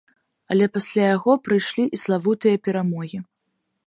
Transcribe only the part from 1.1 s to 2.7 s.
яго прыйшлі і славутыя